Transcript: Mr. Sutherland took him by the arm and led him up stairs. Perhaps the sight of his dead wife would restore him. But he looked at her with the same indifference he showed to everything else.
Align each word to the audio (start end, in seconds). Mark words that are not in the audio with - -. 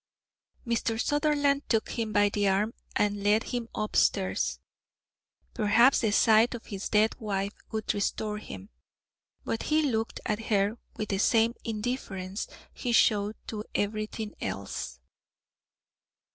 Mr. 0.65 0.99
Sutherland 0.99 1.61
took 1.69 1.89
him 1.89 2.11
by 2.11 2.27
the 2.29 2.47
arm 2.47 2.73
and 2.95 3.21
led 3.21 3.43
him 3.43 3.69
up 3.75 3.95
stairs. 3.95 4.59
Perhaps 5.53 5.99
the 5.99 6.11
sight 6.11 6.55
of 6.55 6.65
his 6.65 6.89
dead 6.89 7.13
wife 7.19 7.53
would 7.69 7.93
restore 7.93 8.39
him. 8.39 8.69
But 9.45 9.61
he 9.61 9.83
looked 9.83 10.19
at 10.25 10.45
her 10.45 10.79
with 10.97 11.09
the 11.09 11.19
same 11.19 11.53
indifference 11.63 12.47
he 12.73 12.93
showed 12.93 13.35
to 13.45 13.63
everything 13.75 14.33
else. 14.41 14.99